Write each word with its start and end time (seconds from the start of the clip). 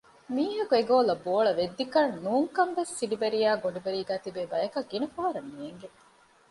މީހަކު 0.35 0.73
އެ 0.77 0.83
ގޯލަށް 0.89 1.23
ބޯޅަ 1.25 1.51
ވެއްދިކަން 1.59 2.13
ނޫންކަން 2.25 2.73
ވެސް 2.77 2.91
ސިޑިބަރިއާއި 2.99 3.61
ގޮނޑިބަރީގައި 3.63 4.21
ތިބޭ 4.23 4.41
ބަޔަކަށް 4.51 4.89
ގިނަފަހަރަށް 4.91 5.51
ނޭނގޭނެ 5.57 5.97